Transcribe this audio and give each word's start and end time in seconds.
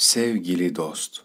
Sevgili 0.00 0.76
dost, 0.76 1.20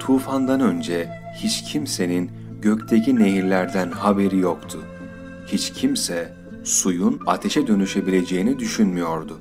tufandan 0.00 0.60
önce 0.60 1.10
hiç 1.34 1.64
kimsenin 1.72 2.30
gökteki 2.62 3.16
nehirlerden 3.16 3.90
haberi 3.90 4.38
yoktu. 4.38 4.78
Hiç 5.46 5.72
kimse 5.72 6.34
suyun 6.64 7.20
ateşe 7.26 7.66
dönüşebileceğini 7.66 8.58
düşünmüyordu. 8.58 9.40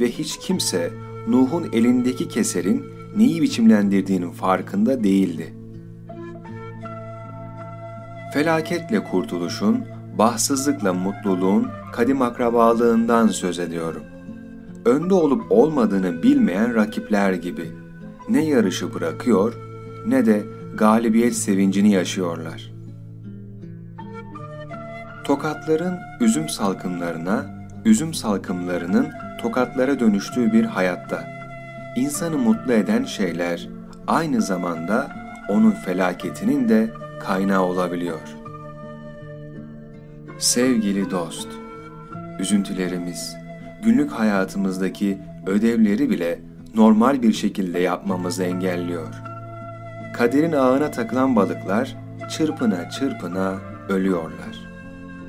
Ve 0.00 0.10
hiç 0.10 0.38
kimse 0.38 0.90
Nuh'un 1.28 1.72
elindeki 1.72 2.28
keserin 2.28 2.84
neyi 3.16 3.42
biçimlendirdiğinin 3.42 4.30
farkında 4.30 5.04
değildi. 5.04 5.54
Felaketle 8.34 9.04
kurtuluşun, 9.04 9.84
bahtsızlıkla 10.18 10.94
mutluluğun 10.94 11.68
kadim 11.92 12.22
akrabalığından 12.22 13.28
söz 13.28 13.58
ediyorum. 13.58 14.17
Önde 14.84 15.14
olup 15.14 15.52
olmadığını 15.52 16.22
bilmeyen 16.22 16.74
rakipler 16.74 17.32
gibi 17.32 17.70
ne 18.28 18.44
yarışı 18.44 18.94
bırakıyor 18.94 19.54
ne 20.06 20.26
de 20.26 20.42
galibiyet 20.74 21.34
sevincini 21.34 21.92
yaşıyorlar. 21.92 22.72
Tokatların 25.24 25.98
üzüm 26.20 26.48
salkımlarına, 26.48 27.46
üzüm 27.84 28.14
salkımlarının 28.14 29.08
tokatlara 29.42 30.00
dönüştüğü 30.00 30.52
bir 30.52 30.64
hayatta 30.64 31.24
insanı 31.96 32.38
mutlu 32.38 32.72
eden 32.72 33.04
şeyler 33.04 33.68
aynı 34.06 34.42
zamanda 34.42 35.10
onun 35.48 35.70
felaketinin 35.70 36.68
de 36.68 36.90
kaynağı 37.20 37.62
olabiliyor. 37.62 38.20
Sevgili 40.38 41.10
dost, 41.10 41.48
üzüntülerimiz, 42.38 43.36
günlük 43.82 44.10
hayatımızdaki 44.10 45.18
ödevleri 45.46 46.10
bile 46.10 46.40
normal 46.74 47.22
bir 47.22 47.32
şekilde 47.32 47.78
yapmamızı 47.78 48.44
engelliyor. 48.44 49.14
Kaderin 50.14 50.52
ağına 50.52 50.90
takılan 50.90 51.36
balıklar 51.36 51.96
çırpına 52.30 52.90
çırpına 52.90 53.58
ölüyorlar. 53.88 54.68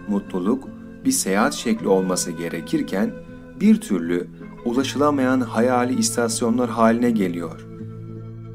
Mutluluk 0.07 0.69
bir 1.05 1.11
seyahat 1.11 1.53
şekli 1.53 1.87
olması 1.87 2.31
gerekirken 2.31 3.11
bir 3.59 3.81
türlü 3.81 4.27
ulaşılamayan 4.65 5.41
hayali 5.41 5.99
istasyonlar 5.99 6.69
haline 6.69 7.11
geliyor. 7.11 7.67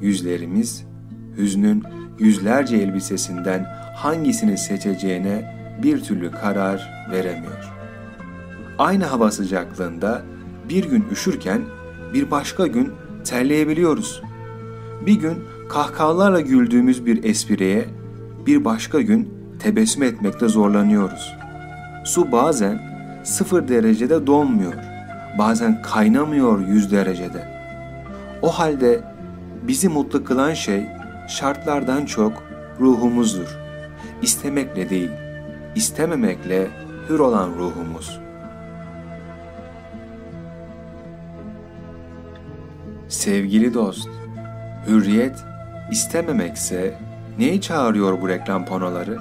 Yüzlerimiz 0.00 0.84
hüznün 1.36 1.84
yüzlerce 2.19 2.76
elbisesinden 2.76 3.64
hangisini 3.97 4.58
seçeceğine 4.58 5.54
bir 5.82 6.00
türlü 6.00 6.30
karar 6.30 7.06
veremiyor. 7.10 7.83
Aynı 8.78 9.05
hava 9.05 9.30
sıcaklığında 9.30 10.22
bir 10.69 10.84
gün 10.84 11.05
üşürken 11.12 11.62
bir 12.14 12.30
başka 12.30 12.67
gün 12.67 12.92
terleyebiliyoruz. 13.25 14.22
Bir 15.06 15.14
gün 15.14 15.44
kahkahalarla 15.69 16.41
güldüğümüz 16.41 17.06
bir 17.06 17.25
espriye 17.25 17.89
bir 18.47 18.64
başka 18.64 19.00
gün 19.00 19.34
tebessüm 19.58 20.03
etmekte 20.03 20.48
zorlanıyoruz. 20.48 21.34
Su 22.05 22.33
bazen 22.33 22.83
sıfır 23.25 23.69
derecede 23.69 24.27
donmuyor, 24.27 24.75
bazen 25.38 25.83
kaynamıyor 25.83 26.69
yüz 26.69 26.92
derecede. 26.92 27.55
O 28.42 28.48
halde 28.48 29.00
bizi 29.62 29.88
mutlu 29.88 30.25
kılan 30.25 30.55
şey 30.55 30.86
şartlardan 31.28 32.06
çok 32.06 32.33
ruhumuzdur. 32.81 33.59
İstemekle 34.22 34.91
değil, 34.91 35.11
istememekle 35.75 36.69
hür 37.09 37.19
olan 37.19 37.50
ruhumuz. 37.59 38.23
Sevgili 43.08 43.74
dost, 43.74 44.08
hürriyet 44.86 45.44
istememekse 45.91 46.98
neyi 47.38 47.60
çağırıyor 47.60 48.20
bu 48.20 48.28
reklam 48.28 48.64
panoları? 48.64 49.19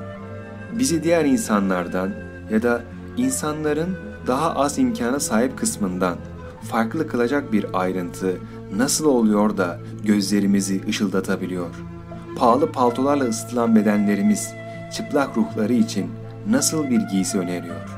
Bizi 0.80 1.04
diğer 1.04 1.26
insanlardan 1.26 2.14
ya 2.52 2.64
da 2.64 2.82
insanların 3.18 3.98
daha 4.28 4.56
az 4.56 4.80
imkana 4.80 5.20
sahip 5.20 5.58
kısmından 5.58 6.18
farklı 6.62 7.08
kılacak 7.08 7.54
bir 7.54 7.66
ayrıntı 7.74 8.38
nasıl 8.76 9.06
oluyor 9.06 9.58
da 9.58 9.80
gözlerimizi 10.04 10.82
ışıldatabiliyor? 10.88 11.70
Pahalı 12.38 12.72
paltolarla 12.72 13.24
ısıtılan 13.24 13.76
bedenlerimiz 13.76 14.54
çıplak 14.94 15.38
ruhları 15.38 15.74
için 15.74 16.12
nasıl 16.50 16.90
bir 16.90 17.00
giysi 17.00 17.40
öneriyor? 17.40 17.90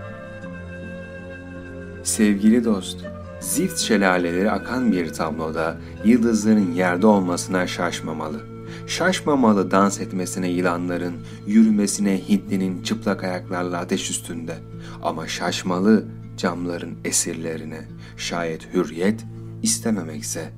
Sevgili 2.03 2.65
dost, 2.65 3.05
zift 3.45 3.79
şelaleleri 3.79 4.51
akan 4.51 4.91
bir 4.91 5.13
tabloda 5.13 5.77
yıldızların 6.05 6.71
yerde 6.71 7.07
olmasına 7.07 7.67
şaşmamalı. 7.67 8.41
Şaşmamalı 8.87 9.71
dans 9.71 9.99
etmesine 9.99 10.47
yılanların, 10.47 11.13
yürümesine 11.47 12.29
Hintlinin 12.29 12.83
çıplak 12.83 13.23
ayaklarla 13.23 13.77
ateş 13.77 14.09
üstünde. 14.09 14.57
Ama 15.03 15.27
şaşmalı 15.27 16.05
camların 16.37 16.97
esirlerine, 17.05 17.81
şayet 18.17 18.73
hürriyet 18.73 19.25
istememekse. 19.63 20.51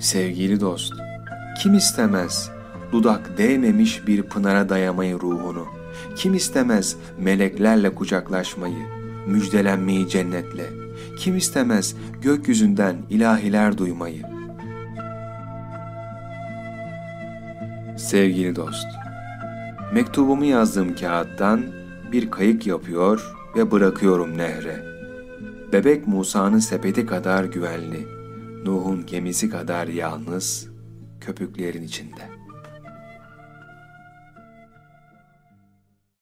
Sevgili 0.00 0.60
dost, 0.60 0.92
kim 1.62 1.74
istemez 1.74 2.50
dudak 2.92 3.38
değmemiş 3.38 4.06
bir 4.06 4.22
pınara 4.22 4.68
dayamayı 4.68 5.14
ruhunu? 5.14 5.81
Kim 6.16 6.34
istemez 6.34 6.96
meleklerle 7.18 7.94
kucaklaşmayı, 7.94 8.86
müjdelenmeyi 9.26 10.08
cennetle? 10.08 10.66
Kim 11.18 11.36
istemez 11.36 11.96
gökyüzünden 12.22 12.96
ilahiler 13.10 13.78
duymayı? 13.78 14.22
Sevgili 17.98 18.56
dost, 18.56 18.86
mektubumu 19.94 20.44
yazdığım 20.44 20.94
kağıttan 20.94 21.64
bir 22.12 22.30
kayık 22.30 22.66
yapıyor 22.66 23.34
ve 23.56 23.70
bırakıyorum 23.70 24.38
nehre. 24.38 24.92
Bebek 25.72 26.06
Musa'nın 26.06 26.58
sepeti 26.58 27.06
kadar 27.06 27.44
güvenli, 27.44 28.06
Nuh'un 28.64 29.06
gemisi 29.06 29.50
kadar 29.50 29.86
yalnız, 29.86 30.68
köpüklerin 31.20 31.82
içinde. 31.82 32.31